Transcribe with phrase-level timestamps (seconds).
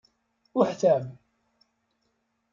[0.57, 1.05] Uḥtam.